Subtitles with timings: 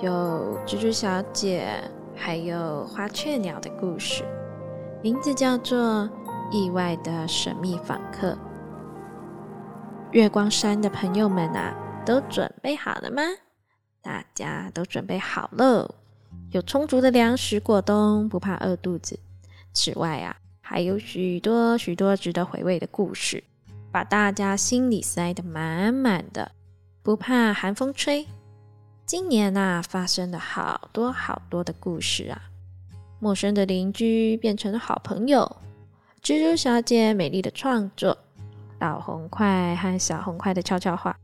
[0.00, 1.68] 有蜘蛛小姐，
[2.14, 4.24] 还有花雀鸟的故事，
[5.02, 5.76] 名字叫做
[6.52, 8.30] 《意外的神秘访客》。
[10.12, 11.74] 月光山的朋友们啊，
[12.06, 13.22] 都准备好了吗？
[14.00, 15.92] 大家都准备好了，
[16.52, 19.18] 有充足的粮食过冬，不怕饿肚子。
[19.72, 23.42] 此外啊，还有许多许多值得回味的故事，
[23.90, 26.52] 把大家心里塞得满满的，
[27.02, 28.24] 不怕寒风吹。
[29.08, 32.42] 今年呐，发生了好多好多的故事啊！
[33.18, 35.50] 陌生的邻居变成了好朋友，
[36.22, 38.18] 蜘蛛小姐美丽的创作，
[38.78, 41.18] 老红块和小红块的悄悄话，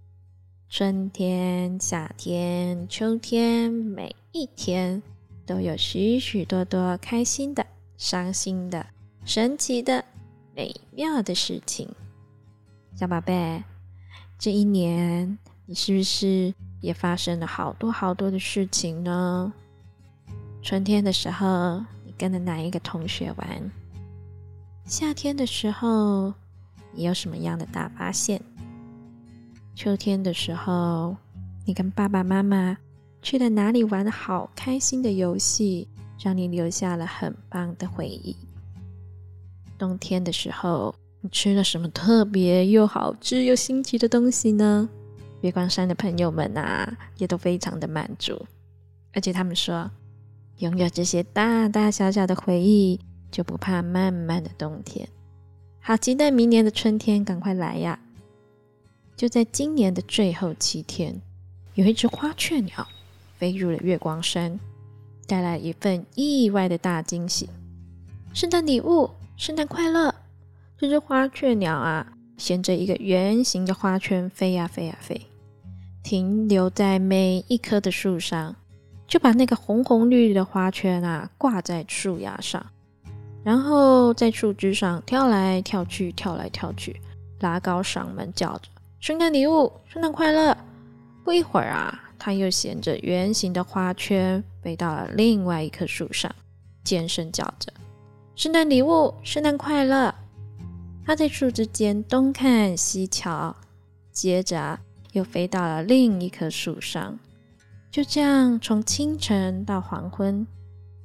[0.71, 5.03] 春天、夏天、秋天，每一天
[5.45, 7.67] 都有许许多多开心的、
[7.99, 8.87] 伤心的、
[9.27, 10.03] 神奇的、
[10.57, 11.87] 美妙的事情。
[12.97, 13.63] 小宝贝，
[14.39, 16.55] 这一年你是不是？
[16.85, 19.51] 也发生了好多好多的事情呢。
[20.63, 23.71] 春天的时候，你跟着哪一个同学玩？
[24.85, 26.35] 夏天的时候，
[26.93, 28.41] 你有什么样的大发现？
[29.75, 31.17] 秋天的时候，
[31.65, 32.77] 你跟爸爸妈妈
[33.23, 35.89] 去了哪里玩好开心的游戏，
[36.23, 38.37] 让你留下了很棒的回忆？
[39.79, 44.89] 冬天的时候，你吃了什么特别又好吃又新奇的东西呢？
[45.45, 48.47] 月光山的朋友们啊，也都非常的满足，
[49.13, 49.91] 而且他们说，
[50.57, 52.99] 拥有这些大大小小的回忆，
[53.31, 55.07] 就不怕漫漫的冬天。
[55.81, 58.01] 好期待明年的春天赶快来呀！
[59.15, 61.21] 就在今年的最后七天，
[61.75, 62.89] 有一只花雀鸟
[63.37, 64.59] 飞入了月光山，
[65.27, 67.51] 带来一份意外的大惊喜——
[68.33, 69.11] 圣诞礼物！
[69.37, 70.15] 圣诞快乐！
[70.79, 75.21] 这只花雀鸟啊，衔着一个圆形的花圈飞呀飞呀飞。
[76.05, 78.55] 停留在每一棵的树上，
[79.09, 82.65] 就把那个红红绿绿的花圈啊挂在树芽上，
[83.43, 87.01] 然后在树枝上跳来跳去，跳来跳去，
[87.41, 88.69] 拉高嗓门叫着
[89.01, 90.55] “圣诞礼物，圣诞快乐”。
[91.25, 96.31] 不一会儿啊，他又衔着圆形的花圈飞到了另外一棵树上，
[96.85, 97.73] 尖声叫着
[98.37, 100.15] “圣诞礼物，圣诞快乐”。
[101.07, 103.57] 他在树枝间东看西瞧，
[104.13, 104.79] 接着。
[105.15, 107.19] 又飞到了另一棵树上，
[107.89, 110.45] 就这样从清晨到黄昏，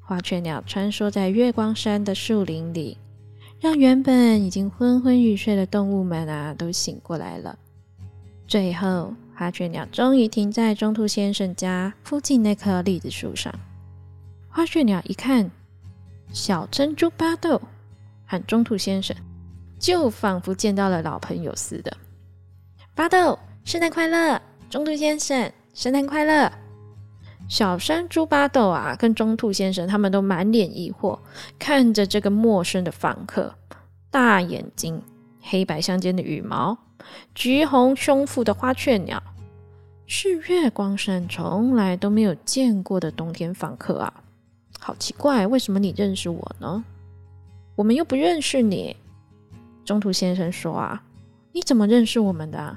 [0.02, 2.98] 花雀鸟穿梭在月光山的树林里，
[3.60, 7.56] 让原本已经昏昏欲睡的动物们啊都醒过来了。
[8.48, 13.54] 最后，花雀鸟终于停在中兔先生家附近那棵栗子树上。
[14.48, 15.52] 花雀鸟一看，
[16.34, 17.62] 小珍珠巴豆
[18.26, 19.16] 和中兔先生，
[19.78, 21.96] 就仿佛见到了老朋友似的。
[22.96, 23.38] 巴豆。
[23.70, 25.54] 圣诞快乐，中兔先生！
[25.76, 26.52] 圣诞快乐，
[27.48, 31.20] 小山猪巴豆啊，跟中兔先生他们都满脸疑惑，
[31.60, 33.54] 看着这个陌生的访客，
[34.10, 35.00] 大眼睛，
[35.44, 36.76] 黑白相间的羽毛，
[37.36, 39.22] 橘红胸腹的花雀鸟，
[40.08, 44.12] 是月光山从来都没有见过的冬天访客啊！
[44.80, 46.84] 好奇怪，为什么你认识我呢？
[47.76, 48.96] 我们又不认识你。
[49.86, 51.04] 中兔先生说啊，
[51.52, 52.76] 你怎么认识我们的？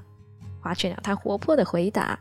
[0.62, 2.18] 花雀鸟，它活泼的回答：“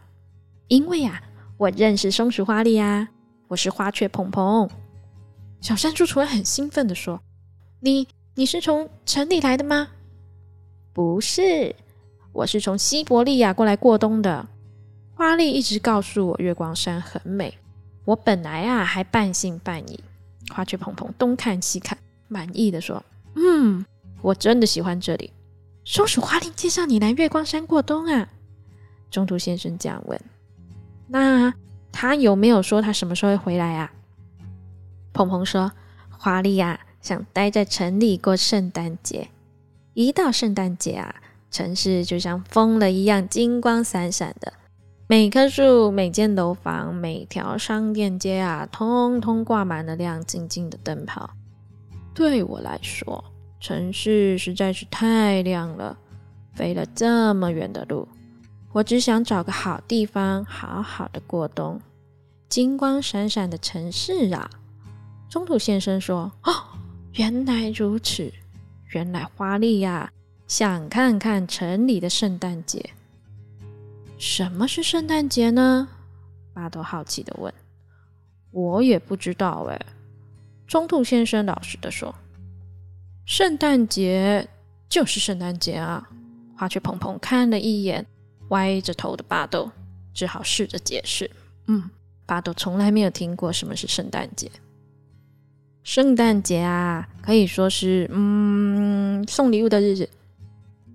[0.67, 1.21] 因为啊，
[1.57, 3.07] 我认识松鼠花栗呀，
[3.47, 4.67] 我是花雀鹏鹏。”
[5.61, 7.21] 小山猪突然很兴奋的说
[7.81, 9.89] ：“你，你是从城里来的吗
[10.91, 11.75] ？”“不是，
[12.33, 14.47] 我是从西伯利亚过来过冬的。”
[15.13, 17.55] 花栗一直告诉我月光山很美，
[18.05, 20.03] 我本来啊还半信半疑。
[20.51, 21.95] 花雀鹏鹏东看西看，
[22.27, 23.05] 满意的说
[23.37, 23.85] ：“嗯，
[24.23, 25.31] 我真的喜欢这里。”
[25.83, 28.29] 松鼠花令介绍你来月光山过冬啊？
[29.09, 30.21] 中途先生这样问。
[31.07, 31.53] 那
[31.91, 33.91] 他有没有说他什么时候会回来啊？
[35.11, 35.71] 鹏鹏说
[36.09, 39.27] ：“花丽呀，想待在城里过圣诞节。
[39.93, 41.15] 一到圣诞节啊，
[41.49, 44.53] 城市就像疯了一样，金光闪闪的。
[45.07, 51.29] 每棵树、每间楼房、每条商店街啊，通通挂满了亮晶晶的灯泡。
[52.13, 53.21] 对我来说。”
[53.61, 55.95] 城市实在是太亮了，
[56.55, 58.07] 飞了这么远的路，
[58.73, 61.79] 我只想找个好地方好好的过冬。
[62.49, 64.49] 金光闪闪的城市啊！
[65.29, 66.51] 中土先生说：“哦，
[67.13, 68.33] 原来如此，
[68.89, 70.11] 原来花丽呀，
[70.47, 72.89] 想看看城里的圣诞节。
[74.17, 75.87] 什么是圣诞节呢？”
[76.51, 77.53] 巴豆好奇的问。
[78.51, 79.79] “我也不知道哎。”
[80.67, 82.13] 中土先生老实的说
[83.25, 84.47] ：“圣诞节
[84.89, 86.07] 就是圣诞节啊。”
[86.57, 88.05] 花雀蓬蓬看了一眼
[88.49, 89.71] 歪着头的巴豆，
[90.13, 91.29] 只好试着解释
[91.65, 91.89] ：“嗯，
[92.25, 94.51] 巴豆从来没有听过什么是圣诞节。
[95.83, 100.07] 圣诞节啊，可以说是嗯送礼物的日子，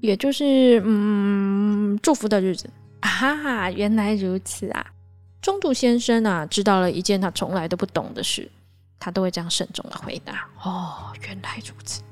[0.00, 2.70] 也就是嗯祝福的日子
[3.00, 3.70] 啊哈。
[3.72, 4.86] 原来如此啊！
[5.42, 8.48] 中途先生啊，知道了一件他从来都不懂的事，
[9.00, 12.02] 他都会这样慎重的回答：哦，原来如此。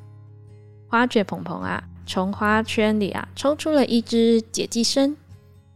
[0.95, 5.17] 花雀蓬蓬啊。”从花圈里啊抽出了一只解寄生，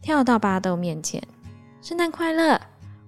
[0.02, 1.22] 跳到巴豆面前。
[1.82, 2.60] 圣诞快乐，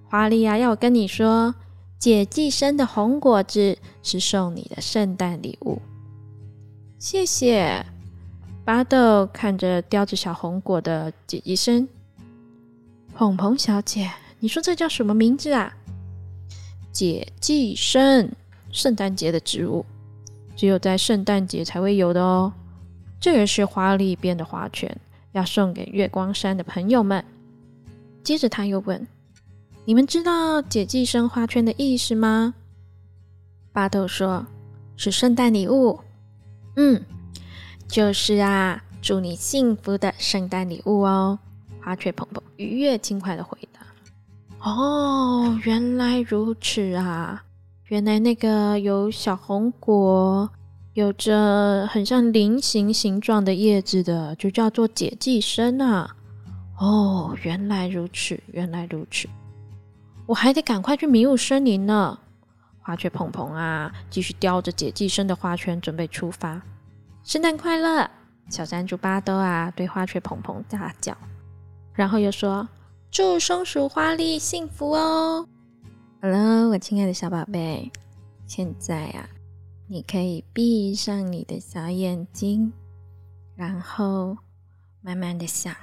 [0.09, 0.57] 华丽啊！
[0.57, 1.53] 要我跟你说，
[1.99, 5.79] 解寄生的红果子是送你的圣诞礼物。
[6.97, 7.85] 谢谢。
[8.65, 11.87] 巴豆看着叼着小红果的解寄生，
[13.13, 15.71] 蓬蓬小姐，你说这叫什么名字啊？
[16.91, 18.31] 解寄生，
[18.71, 19.85] 圣诞节的植物，
[20.55, 22.51] 只有在圣诞节才会有的哦。
[23.19, 24.95] 这个是花丽编的花圈，
[25.31, 27.23] 要送给月光山的朋友们。
[28.23, 29.07] 接着他又问
[29.85, 32.53] ：“你们知道解寄生花圈的意思吗？”
[33.73, 34.45] 巴豆说
[34.97, 35.99] ：“是圣诞礼物。”
[36.77, 37.03] 嗯，
[37.87, 41.37] 就是啊，祝你幸福的圣诞礼物哦。
[41.83, 43.81] 花雀蓬蓬愉悦轻快的回答
[44.63, 47.43] ：“哦，原来如此啊，
[47.91, 50.49] 原来那个有小红果。”
[50.93, 56.17] 有着很像菱形形状的叶子的，就叫做解寄生啊！
[56.77, 59.29] 哦，原来如此，原来如此，
[60.25, 62.19] 我还得赶快去迷雾森林呢。
[62.81, 66.61] 花雀蓬蓬啊，继续叼着解寄生的花圈，准备出发。
[67.23, 68.11] 圣诞快乐，
[68.49, 71.15] 小山猪巴豆啊，对花雀蓬蓬大叫，
[71.93, 72.67] 然后又说
[73.09, 75.47] ：“祝松鼠花丽幸福哦
[76.21, 77.91] ！”Hello，我亲爱的小宝贝，
[78.45, 79.27] 现在啊。
[79.87, 82.71] 你可以闭上你的小眼睛，
[83.55, 84.37] 然后
[85.01, 85.75] 慢慢的想，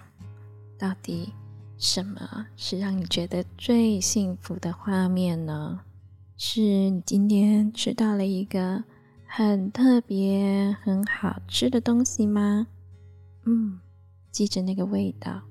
[0.78, 1.32] 到底
[1.76, 5.80] 什么是让你觉得最幸福的画面呢？
[6.36, 8.84] 是你今天吃到了一个
[9.26, 12.68] 很特别、很好吃的东西吗？
[13.44, 13.80] 嗯，
[14.30, 15.42] 记着那个味道，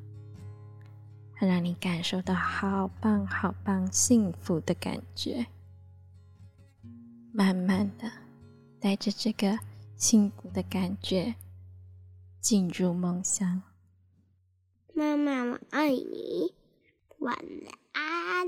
[1.45, 5.45] 让你感受到好棒、好棒、幸福的感觉。
[7.33, 8.09] 慢慢的。
[8.79, 9.57] 带着这个
[9.95, 11.33] 幸福的感觉
[12.39, 13.63] 进入梦乡。
[14.93, 16.53] 妈妈，我爱你，
[17.17, 17.35] 晚
[17.93, 18.47] 安。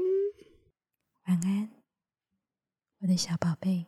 [1.25, 1.69] 晚安，
[2.99, 3.87] 我的小宝贝。